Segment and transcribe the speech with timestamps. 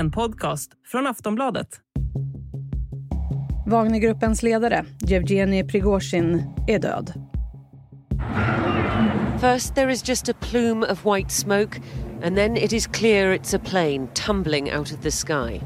[0.00, 1.68] en podcast från Aftonbladet.
[3.66, 7.12] Wagnergruppens ledare, Yevgeny Prigozjin, är död.
[9.40, 11.80] First, there is just a plume of white smoke,
[12.22, 15.60] and then it is clear it's a plane tumbling out of the sky.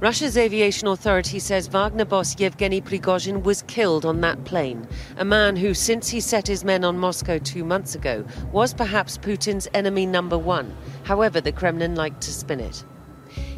[0.00, 4.86] Russia's aviation authority says Wagner boss Yevgeny Prigozhin was killed on that plane,
[5.16, 9.18] a man who, since he set his men on Moscow two months ago, was perhaps
[9.18, 10.76] Putin's enemy number one.
[11.04, 12.84] However, the Kremlin liked to spin it.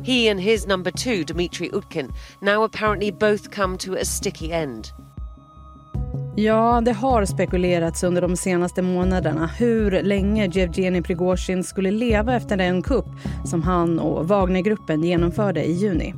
[0.04, 4.92] He and his number two, Dmitry Utkin, now apparently both come to a sticky end.
[6.36, 12.56] Ja, det har spekulerats under de senaste månaderna hur länge Jevgenij Prigozjin skulle leva efter
[12.56, 13.06] den kupp
[13.44, 16.14] som han och Wagnergruppen genomförde i juni.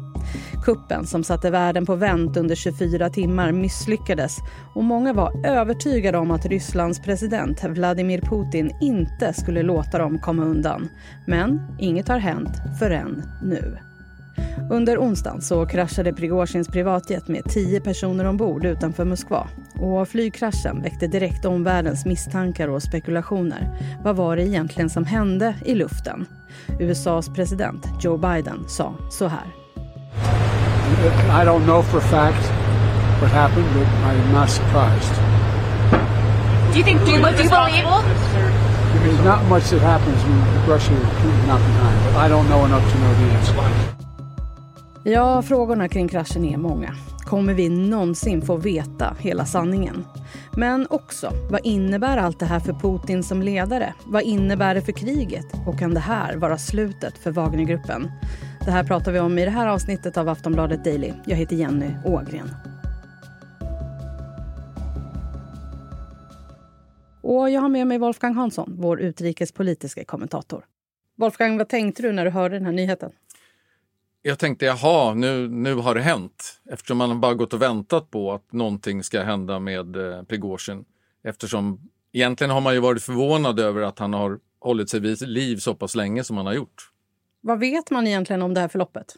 [0.65, 4.39] Kuppen som satte världen på vänt under 24 timmar misslyckades
[4.75, 10.45] och många var övertygade om att Rysslands president Vladimir Putin inte skulle låta dem komma
[10.45, 10.89] undan.
[11.27, 13.79] Men inget har hänt förrän nu.
[14.71, 19.49] Under onsdagen så kraschade Prigozjins privatjet med tio personer ombord utanför Moskva.
[19.81, 23.69] Och flygkraschen väckte direkt omvärldens misstankar och spekulationer.
[24.05, 26.27] Vad var det egentligen som hände i luften?
[26.81, 29.66] USAs president Joe Biden sa så här.
[31.41, 32.43] I don't know for a fact
[33.21, 35.15] what happened, but I'm not surprised.
[36.73, 37.85] Do you think do you, do you believe?
[39.03, 42.93] There's not much that happens when Russia is not behind, but I don't know enough
[42.93, 43.97] to know the answer.
[45.05, 46.95] Ja, frågorna kring kraschen är många.
[47.25, 50.05] Kommer vi någonsin få veta hela sanningen?
[50.53, 53.95] Men också, vad innebär allt det här för Putin som ledare?
[54.05, 55.47] Vad innebär det för kriget?
[55.67, 58.11] Och kan det här vara slutet för Wagnergruppen?
[58.67, 61.13] Det här pratar vi om i det här avsnittet av Aftonbladet Daily.
[61.27, 62.51] Jag heter Jenny Ågren.
[67.23, 70.65] Och jag har med mig Wolfgang Hansson, vår utrikespolitiska kommentator.
[71.17, 73.13] Wolfgang, vad tänkte du när du hörde den här nyheten?
[74.23, 76.61] Jag tänkte, jaha, nu, nu har det hänt.
[76.71, 80.85] Eftersom man bara gått och väntat på att någonting ska hända med eh, Prigozjin.
[81.25, 85.57] Eftersom egentligen har man ju varit förvånad över att han har hållit sig vid liv
[85.57, 86.91] så pass länge som han har gjort.
[87.47, 89.17] Vad vet man egentligen om det här förloppet?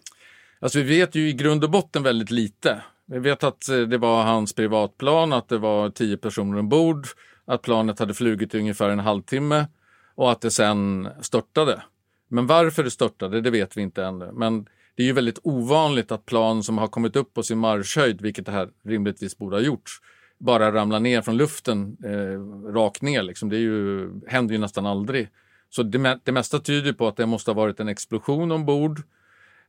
[0.61, 2.83] Alltså vi vet ju i grund och botten väldigt lite.
[3.06, 7.06] Vi vet att eh, det var hans privatplan, att det var tio personer ombord,
[7.44, 9.67] att planet hade flugit i ungefär en halvtimme
[10.15, 11.83] och att det sen störtade.
[12.31, 14.31] Men varför det störtade, det vet vi inte ännu.
[14.33, 18.21] Men det är ju väldigt ovanligt att plan som har kommit upp på sin marschhöjd,
[18.21, 19.91] vilket det här rimligtvis borde ha gjort,
[20.38, 23.22] bara ramlar ner från luften eh, rakt ner.
[23.22, 23.49] Liksom.
[23.49, 25.28] Det är ju, händer ju nästan aldrig.
[25.71, 29.03] Så det, det mesta tyder på att det måste ha varit en explosion ombord.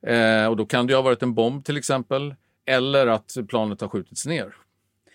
[0.07, 2.35] Eh, och då kan det ha varit en bomb till exempel.
[2.65, 4.55] Eller att planet har skjutits ner.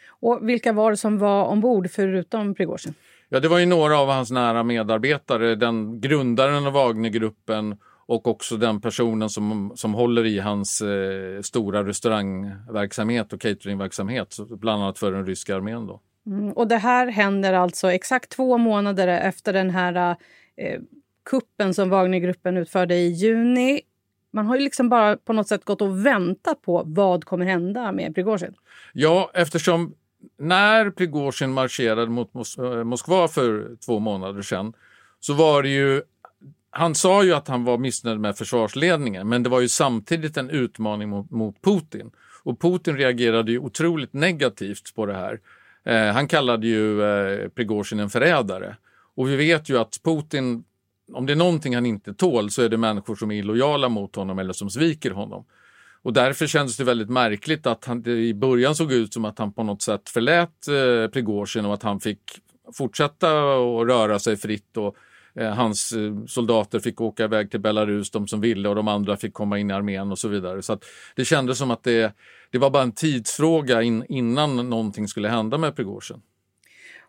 [0.06, 2.95] Och vilka var det som var ombord förutom Prigozjin?
[3.28, 5.55] Ja, det var ju några av hans nära medarbetare.
[5.55, 11.84] Den grundaren av Wagnergruppen och också den personen som, som håller i hans eh, stora
[11.84, 15.87] restaurangverksamhet och cateringverksamhet, bland annat för den ryska armén.
[15.87, 16.01] Då.
[16.27, 20.16] Mm, och det här händer alltså exakt två månader efter den här
[20.56, 20.81] eh,
[21.31, 23.81] kuppen som Wagnergruppen utförde i juni.
[24.31, 27.92] Man har ju liksom bara på något sätt gått och väntat på vad kommer hända
[27.92, 28.54] med Prigozjin.
[28.92, 29.94] Ja, eftersom
[30.38, 34.72] när Prigozjin marscherade mot Mos eh, Moskva för två månader sedan
[35.20, 36.03] så var det ju
[36.76, 40.50] han sa ju att han var missnöjd med försvarsledningen men det var ju samtidigt en
[40.50, 42.10] utmaning mot, mot Putin.
[42.42, 45.41] Och Putin reagerade ju otroligt negativt på det här.
[45.84, 48.76] Eh, han kallade ju eh, Prigozjin en förrädare.
[49.16, 50.64] Och vi vet ju att Putin,
[51.12, 54.16] om det är någonting han inte tål så är det människor som är illojala mot
[54.16, 55.44] honom eller som sviker honom.
[56.02, 59.53] Och därför kändes det väldigt märkligt att han i början såg ut som att han
[59.53, 62.20] på något sätt förlät eh, Prigozjin och att han fick
[62.74, 64.97] fortsätta att röra sig fritt och
[65.34, 69.16] eh, hans eh, soldater fick åka iväg till Belarus, de som ville och de andra
[69.16, 70.62] fick komma in i armén och så vidare.
[70.62, 70.78] Så
[71.16, 72.14] det kändes som att det,
[72.50, 76.22] det var bara en tidsfråga in, innan någonting skulle hända med Prigozjin.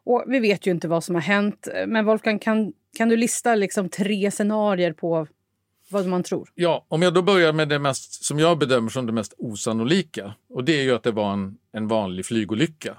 [0.06, 3.56] Och vi vet ju inte vad som har hänt, men Wolfgang, kan, kan du lista
[3.56, 5.28] liksom tre scenarier på
[5.90, 6.50] vad man tror?
[6.56, 10.34] Ja, om jag då börjar med det mest som jag bedömer som det mest osannolika
[10.50, 12.98] och det är ju att det var en, en vanlig flygolycka.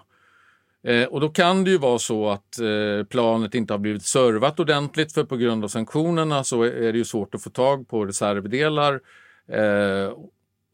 [0.86, 4.60] Eh, och då kan det ju vara så att eh, planet inte har blivit servat
[4.60, 8.04] ordentligt för på grund av sanktionerna så är det ju svårt att få tag på
[8.04, 9.00] reservdelar.
[9.48, 10.12] Eh,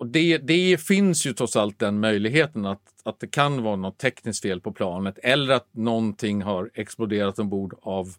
[0.02, 3.98] och det, det finns ju trots allt den möjligheten att, att det kan vara något
[3.98, 8.14] tekniskt fel på planet eller att någonting har exploderat ombord av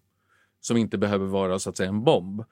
[0.61, 2.43] som inte behöver vara så att säga en bomb.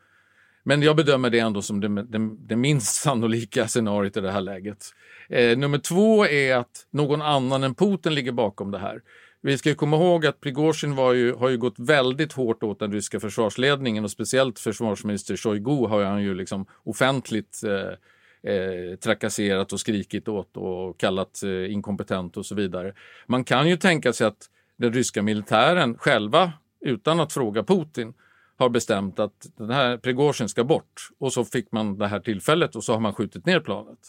[0.64, 4.42] Men jag bedömer det ändå som det, det, det minst sannolika scenariot i det här
[4.42, 4.86] läget.
[5.30, 9.02] Eh, nummer två är att någon annan än Putin ligger bakom det här.
[9.42, 13.20] Vi ska komma ihåg att Prigozjin ju, har ju gått väldigt hårt åt den ryska
[13.20, 17.94] försvarsledningen och speciellt försvarsminister Shoigu har han ju liksom offentligt eh,
[18.44, 22.94] eh, trakasserat och skrikit åt och kallat eh, inkompetent och så vidare.
[23.28, 28.14] Man kan ju tänka sig att den ryska militären själva, utan att fråga Putin,
[28.58, 32.76] har bestämt att den här Prigozjin ska bort och så fick man det här tillfället
[32.76, 34.00] och så har man skjutit ner planet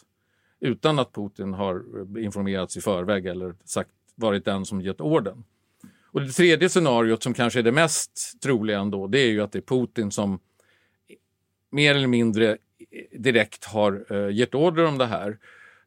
[0.60, 1.82] utan att Putin har
[2.18, 5.44] informerats i förväg eller sagt, varit den som gett orden.
[6.12, 9.52] Och det tredje scenariot som kanske är det mest troliga ändå, det är ju att
[9.52, 10.38] det är Putin som
[11.70, 12.58] mer eller mindre
[13.18, 15.38] direkt har eh, gett order om det här.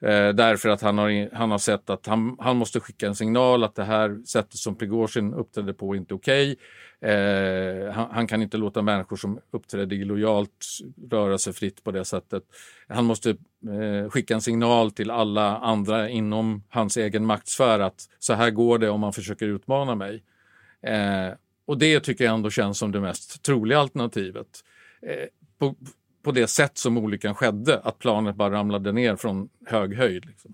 [0.02, 3.64] Eh, därför att han har, han har sett att han, han måste skicka en signal
[3.64, 6.52] att det här sättet som Prigozjin uppträdde på är inte okej.
[6.52, 7.12] Okay.
[7.12, 10.66] Eh, han, han, kan inte låta människor som uppträdde illojalt
[11.12, 12.44] röra sig fritt på det sättet.
[12.88, 18.34] Han måste eh, skicka en signal till alla andra inom hans egen maktsfär att så
[18.34, 20.24] här går det om man försöker utmana mig.
[20.82, 21.34] Eh,
[21.66, 24.48] och det tycker jag ändå känns som det mest troliga alternativet.
[25.02, 25.28] Eh,
[25.60, 25.76] på,
[26.26, 30.26] på det sätt som olyckan skedde, att planet bara ramlade ner från hög höjd.
[30.26, 30.54] Liksom.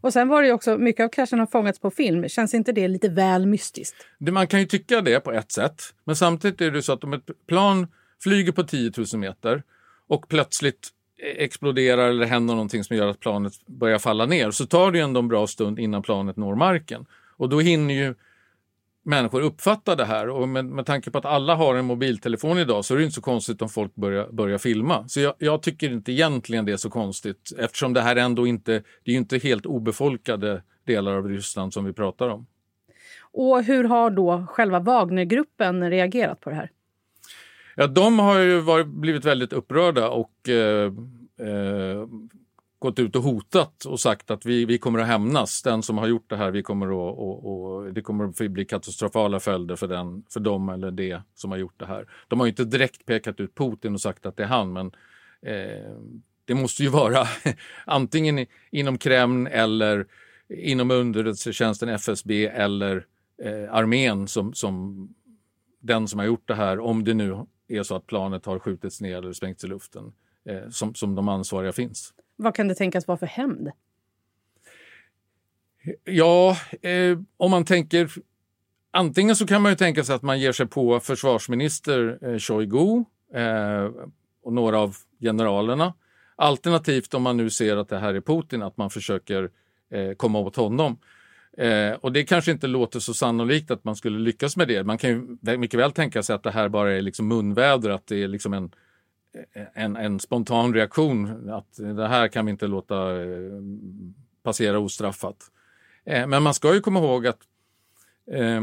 [0.00, 2.28] Och sen var det också, mycket av kraschen har fångats på film.
[2.28, 3.96] Känns inte det lite väl mystiskt?
[4.18, 7.04] Det, man kan ju tycka det på ett sätt, men samtidigt är det så att
[7.04, 7.86] om ett plan
[8.22, 9.62] flyger på 10 000 meter
[10.08, 10.88] och plötsligt
[11.36, 15.04] exploderar eller händer någonting som gör att planet börjar falla ner så tar det ju
[15.04, 17.06] ändå en bra stund innan planet når marken.
[17.36, 18.14] Och då hinner ju
[19.06, 22.84] människor uppfattar det här och med, med tanke på att alla har en mobiltelefon idag
[22.84, 25.08] så är det inte så konstigt om folk börjar, börjar filma.
[25.08, 28.82] Så jag, jag, tycker inte egentligen det är så konstigt eftersom det här ändå inte,
[29.04, 32.46] det är inte helt obefolkade delar av Ryssland som vi pratar om.
[33.32, 36.70] Och hur har då själva Wagnergruppen reagerat på det här?
[37.74, 40.92] Ja, de har ju varit, blivit väldigt upprörda och eh,
[41.40, 42.06] eh,
[42.78, 45.62] gått ut och hotat och sagt att vi, vi kommer att hämnas.
[45.62, 48.64] Den som har gjort det här, vi kommer att, och, och, det kommer att bli
[48.64, 52.06] katastrofala följder för, den, för dem eller det som har gjort det här.
[52.28, 54.86] De har inte direkt pekat ut Putin och sagt att det är han, men
[55.42, 55.92] eh,
[56.44, 57.26] det måste ju vara
[57.84, 60.06] antingen inom Kreml eller
[60.48, 63.06] inom underrättelsetjänsten FSB eller
[63.42, 65.08] eh, armén som, som
[65.80, 69.00] den som har gjort det här, om det nu är så att planet har skjutits
[69.00, 70.12] ner eller sprängts i luften,
[70.44, 72.12] eh, som, som de ansvariga finns.
[72.36, 73.70] Vad kan det tänkas vara för hämnd?
[76.04, 78.10] Ja, eh, om man tänker...
[78.90, 83.04] Antingen så kan man ju tänka sig att man ger sig på försvarsminister eh, Shoigu
[83.34, 83.90] eh,
[84.42, 85.94] och några av generalerna.
[86.36, 89.50] Alternativt om man nu ser att det här är Putin, att man försöker
[89.90, 90.98] eh, komma åt honom.
[91.58, 94.84] Eh, och det kanske inte låter så sannolikt att man skulle lyckas med det.
[94.84, 98.06] Man kan ju mycket väl tänka sig att det här bara är liksom munväder, att
[98.06, 98.70] det är liksom en
[99.52, 103.28] Eh, en, en spontan reaktion att det här kan vi inte låta eh,
[104.42, 105.36] passera ostraffat.
[106.04, 107.40] Eh, men man ska ju komma ihåg att
[108.32, 108.60] eh,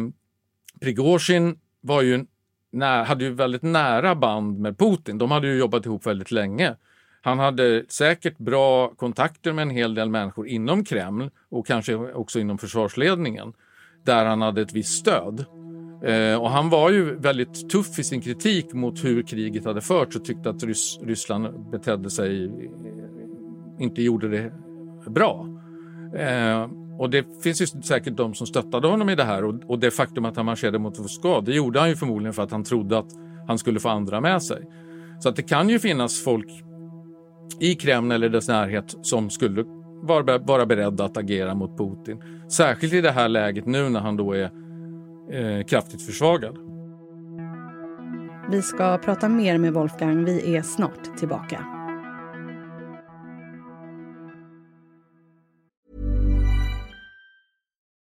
[0.81, 2.25] Prigozjin var ju
[2.81, 5.18] hade ju väldigt nära band med Putin.
[5.18, 6.75] De hade ju jobbat ihop väldigt länge.
[7.22, 12.40] Han hade säkert bra kontakter med en hel del människor inom Kreml och kanske också
[12.40, 13.54] inom försvarsledningen
[14.04, 15.46] där han hade ett visst stöd.
[16.06, 20.16] Eh, och han var ju väldigt tuff i sin kritik mot hur kriget hade förts
[20.16, 22.52] och tyckte att Rys Ryssland betedde sig, eh,
[23.80, 24.52] inte gjorde det
[25.10, 25.48] bra.
[26.18, 26.68] Eh,
[27.00, 29.92] och det finns ju säkert de som stöttade honom i det här och, och det
[29.92, 32.98] faktum att han marscherade mot Moskva, det gjorde han ju förmodligen för att han trodde
[32.98, 33.12] att
[33.48, 34.66] han skulle få andra med sig.
[35.20, 36.48] Så att det kan ju finnas folk
[37.60, 39.63] i Kreml eller dess närhet som skulle
[40.01, 42.24] vara, vara beredda att agera mot Putin.
[42.50, 44.62] Särskilt i det här läget nu när han då är
[45.32, 46.58] eh, kraftigt försvagad.
[48.50, 50.25] Vi ska prata mer med Wolfgang.
[50.25, 51.65] Vi är snart tillbaka.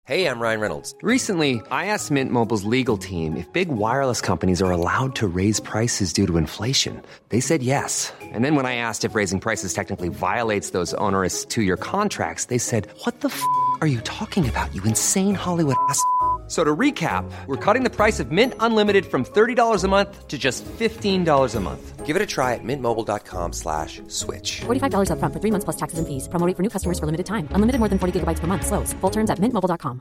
[0.04, 0.96] Hej, jag Ryan Reynolds.
[1.04, 5.62] Recently, I asked Mint Mobiles legal team if big wireless companies are allowed to raise
[5.62, 7.02] prices due to inflation.
[7.30, 8.14] They said yes.
[8.34, 12.58] And then when I asked if raising prices technically violates those onerous two-year contracts, they
[12.58, 13.42] said, what the f***
[13.80, 16.04] are you talking about, you insane Hollywood ass?"
[16.52, 20.38] So to recap, we're cutting the price of Mint Unlimited from $30 a month to
[20.38, 22.06] just $15 a month.
[22.06, 24.60] Give it a try at mintmobile.com slash switch.
[24.60, 26.28] $45 up front for three months plus taxes and fees.
[26.28, 27.48] Promoting for new customers for limited time.
[27.56, 28.68] Unlimited more than 40 gigabytes per month.
[28.68, 28.94] Slows.
[29.00, 30.00] Full terms at mintmobile.com.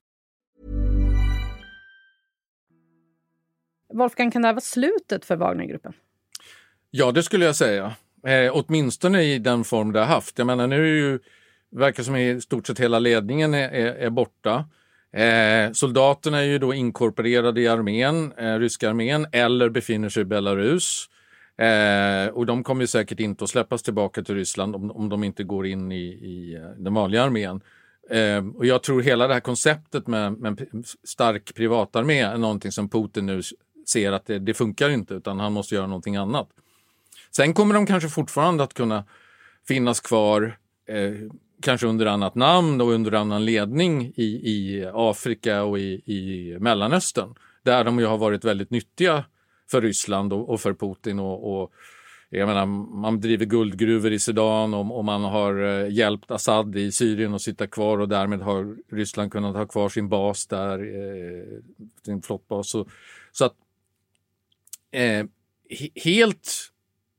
[3.94, 5.92] Wolfgang, kan det här vara slutet för Wagnergruppen?
[6.90, 7.94] Ja, det skulle jag säga.
[8.26, 10.38] Eh, åtminstone i den form det har haft.
[10.38, 11.18] Jag menar, nu är ju,
[11.70, 14.64] verkar som i stort sett hela ledningen är, är, är borta.
[15.12, 20.24] Eh, soldaterna är ju då inkorporerade i armén, eh, ryska armén eller befinner sig i
[20.24, 21.08] Belarus.
[21.58, 25.44] Eh, och de kommer säkert inte att släppas tillbaka till Ryssland om, om de inte
[25.44, 27.60] går in i, i eh, den vanliga armén.
[28.10, 32.72] Eh, och jag tror hela det här konceptet med, med en stark privatarmé är någonting
[32.72, 33.42] som Putin nu
[33.88, 36.48] ser att det, det funkar inte utan han måste göra någonting annat.
[37.36, 39.04] Sen kommer de kanske fortfarande att kunna
[39.68, 41.12] finnas kvar, eh,
[41.62, 47.34] kanske under annat namn och under annan ledning i, i Afrika och i, i Mellanöstern.
[47.62, 49.24] Där de ju har varit väldigt nyttiga
[49.70, 51.18] för Ryssland och, och för Putin.
[51.18, 51.72] och, och
[52.32, 56.92] jag menar, man driver guldgruvor i Sudan och, och man har eh, hjälpt Assad i
[56.92, 61.62] Syrien att sitta kvar och därmed har Ryssland kunnat ha kvar sin bas där, eh,
[62.04, 62.70] sin flottbas.
[62.70, 62.86] Så,
[63.32, 63.54] så att
[64.90, 65.26] eh,
[65.94, 66.72] helt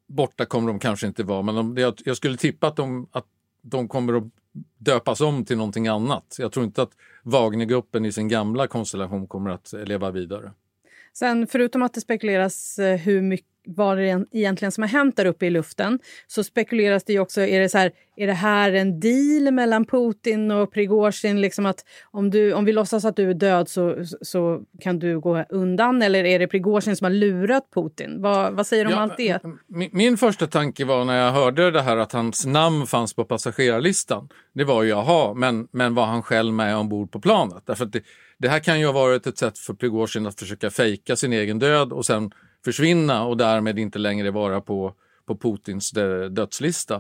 [0.08, 3.26] borta kommer de kanske inte vara, men de, jag, jag skulle tippa att de, att
[3.62, 4.24] de kommer att
[4.78, 6.36] döpas om till någonting annat.
[6.40, 6.92] Jag tror inte att
[7.24, 10.52] Wagnergruppen i sin gamla konstellation kommer att leva vidare.
[11.14, 15.26] Sen förutom att det spekuleras eh, hur mycket vad det egentligen som har hänt där
[15.26, 18.72] uppe i luften så spekuleras det ju också, är det, så här, är det här
[18.72, 21.42] en deal mellan Putin och Prigozjin?
[21.42, 25.20] Liksom att om, du, om vi låtsas att du är död så, så kan du
[25.20, 28.22] gå undan eller är det Prigozjin som har lurat Putin?
[28.22, 29.40] Vad, vad säger du om ja, allt det?
[29.68, 33.26] Min, min, första tanke var när jag hörde det här att hans namn fanns på
[33.26, 34.30] passagerarlistan.
[34.54, 37.64] Det var ju jaha, men, men var han själv med ombord på planet?
[37.66, 38.02] Därför det,
[38.42, 41.60] det här kan ju ha varit ett sätt för Prigozjin att försöka fejka sin egen
[41.60, 42.32] död och sen
[42.66, 44.94] försvinna och därmed inte längre vara på,
[45.26, 45.92] på Putins
[46.30, 46.96] dödslista.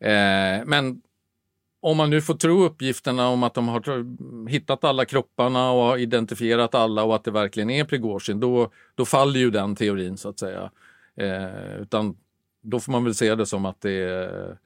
[0.00, 1.02] Eh, men
[1.80, 4.06] om man nu får tro uppgifterna om att de har
[4.48, 9.04] hittat alla kropparna och har identifierat alla och att det verkligen är Prigozjin, då, då
[9.04, 10.70] faller ju den teorin så att säga.
[11.16, 12.16] Eh, utan
[12.62, 14.58] då får man väl se det som att det är,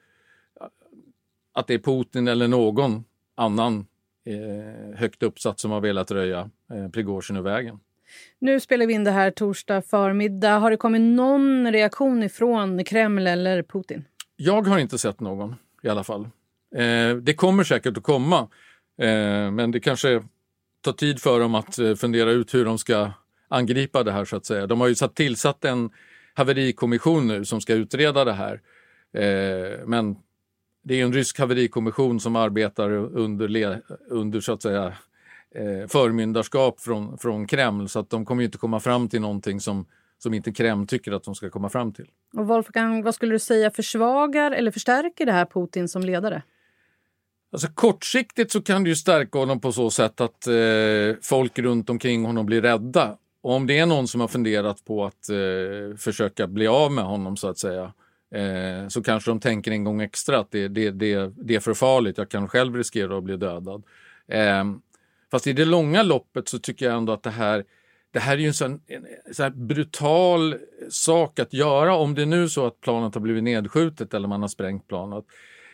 [1.52, 3.86] att det är Putin eller någon annan
[4.26, 7.80] eh, högt uppsatt som har velat röja eh, Prigozjin ur vägen.
[8.38, 10.58] Nu spelar vi in det här torsdag förmiddag.
[10.58, 14.04] Har det kommit någon reaktion ifrån Kreml eller Putin?
[14.36, 16.28] Jag har inte sett någon i alla fall.
[16.74, 18.48] Eh, det kommer säkert att komma,
[18.98, 20.22] eh, men det kanske
[20.80, 23.12] tar tid för dem att eh, fundera ut hur de ska
[23.48, 24.66] angripa det här så att säga.
[24.66, 25.90] De har ju satt, tillsatt en
[26.34, 28.60] haverikommission nu som ska utreda det här.
[29.14, 30.16] Eh, men
[30.82, 34.86] det är en rysk haverikommission som arbetar under, under så att säga
[35.54, 39.86] eh, förmyndarskap från, från Kreml så att de kommer inte komma fram till någonting som,
[40.18, 42.06] som inte Kreml tycker att de ska komma fram till.
[42.36, 46.42] Och Wolfgang, vad skulle du säga försvagar eller förstärker det här Putin som ledare?
[47.52, 50.54] Alltså kortsiktigt så kan det ju stärka honom på så sätt att eh,
[51.22, 53.16] folk runt omkring honom blir rädda.
[53.42, 57.04] Och om det är någon som har funderat på att eh, försöka bli av med
[57.04, 57.92] honom så att säga
[58.34, 61.74] eh, så kanske de tänker en gång extra att det, det, det, det är för
[61.74, 63.82] farligt, jag kan själv riskera att bli dödad.
[64.28, 64.64] Eh,
[65.32, 67.64] Fast i det långa loppet så tycker jag ändå att det här
[68.12, 70.54] det här är ju en sån, en, sån brutal
[70.90, 74.40] sak att göra om det är nu så att planet har blivit nedskjutet eller man
[74.40, 75.24] har sprängt planet.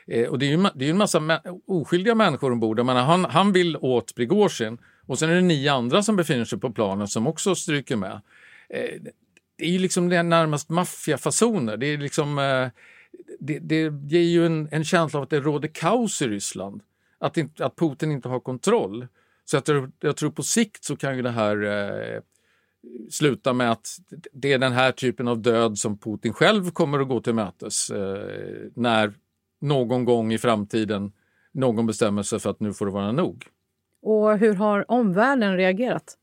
[0.07, 2.87] Eh, och det är ju det är en massa oskyldiga människor ombord.
[2.87, 6.59] Menar, han, han vill åt Prigozjin och sen är det nio andra som befinner sig
[6.59, 8.21] på planet som också stryker med.
[8.71, 9.01] Eh,
[9.59, 11.77] det är ju liksom det närmast maffiafasoner.
[11.77, 12.69] Det, är liksom, eh,
[13.39, 16.83] det, det ger ju en, en känsla av att det råder kaos i Ryssland.
[17.19, 19.07] Att, inte, att Putin inte har kontroll.
[19.45, 22.21] Så jag tror, jag tror på sikt så kan ju det här eh,
[23.11, 23.89] sluta med att
[24.33, 27.91] det är den här typen av död som Putin själv kommer att gå till mötes
[27.91, 29.15] eh, när
[29.61, 31.13] någon gång i framtiden
[31.53, 33.47] någon bestämmer sig för att nu får det vara nog.
[34.03, 36.17] Och hur har omvärlden reagerat?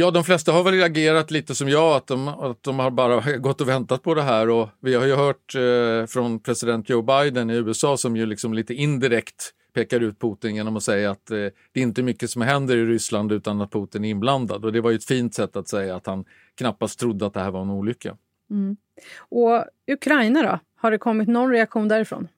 [0.00, 3.36] Ja, de flesta har väl reagerat lite som jag, att de, att de har bara
[3.38, 4.50] gått och väntat på det här.
[4.50, 8.54] Och vi har ju hört eh, från president Joe Biden i USA som ju liksom
[8.54, 12.42] lite indirekt pekar ut Putin genom att säga att eh, det är inte mycket som
[12.42, 14.64] händer i Ryssland utan att Putin är inblandad.
[14.64, 16.24] Och det var ju ett fint sätt att säga att han
[16.54, 18.16] knappast trodde att det här var en olycka.
[18.50, 18.76] Mm.
[19.18, 20.58] Och Ukraina då?
[20.76, 22.28] Har det kommit någon reaktion därifrån?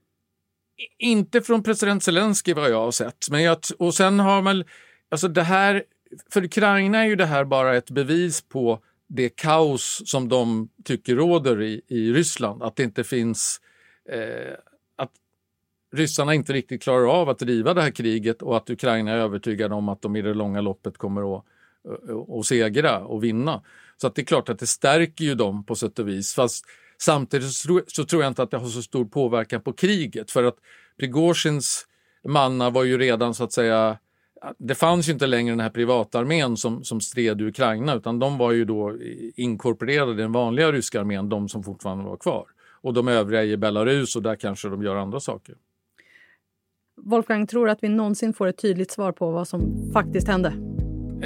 [0.98, 3.30] Inte från president Zelensky vad jag har sett.
[3.30, 4.64] Men jag, och sen har man,
[5.10, 5.84] alltså det här,
[6.30, 11.16] för Ukraina är ju det här bara ett bevis på det kaos som de tycker
[11.16, 12.62] råder i, i Ryssland.
[12.62, 13.60] Att det inte finns
[14.10, 14.56] eh,
[15.92, 19.74] ryssarna inte riktigt klarar av att driva det här kriget och att Ukraina är övertygade
[19.74, 21.44] om att de i det långa loppet kommer att,
[22.08, 23.62] eh, att segra och vinna.
[23.96, 26.34] Så att det är klart att det stärker ju dem på sätt och vis.
[26.34, 26.64] Fast
[26.98, 27.52] samtidigt
[27.86, 30.56] så tror jag inte att det har så stor påverkan på kriget för att
[30.98, 31.86] Prigozjins
[32.28, 33.98] manna var ju redan så att säga
[34.58, 38.38] det fanns ju inte längre den här privatarmén som, som stred i Ukraina utan de
[38.38, 38.96] var ju då
[39.34, 42.44] inkorporerade i den vanliga ryska armén, de som fortfarande var kvar.
[42.82, 45.54] Och de övriga i Belarus och där kanske de gör andra saker.
[47.02, 50.52] Wolfgang, tror du att vi någonsin får ett tydligt svar på vad som faktiskt hände?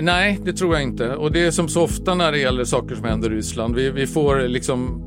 [0.01, 1.17] Nej, det tror jag inte.
[1.17, 3.75] Och det är som så ofta när det gäller saker som händer i Ryssland.
[3.75, 5.03] Vi, vi får liksom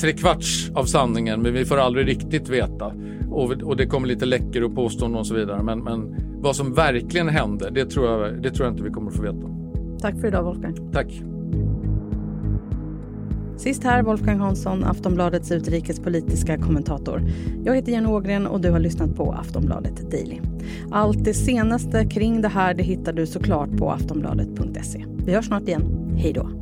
[0.00, 2.94] tre kvarts av sanningen, men vi får aldrig riktigt veta.
[3.30, 5.62] Och, och det kommer lite läckor och påståenden och så vidare.
[5.62, 9.10] Men, men vad som verkligen hände, det tror, jag, det tror jag inte vi kommer
[9.10, 9.48] att få veta.
[10.00, 10.92] Tack för idag, Wolfgang.
[10.92, 11.22] Tack.
[13.56, 17.22] Sist här Wolfgang Hansson, Aftonbladets utrikespolitiska kommentator.
[17.64, 20.40] Jag heter Jenny Ågren och du har lyssnat på Aftonbladet Daily.
[20.90, 25.04] Allt det senaste kring det här det hittar du såklart på aftonbladet.se.
[25.26, 26.14] Vi hörs snart igen.
[26.16, 26.61] Hej då!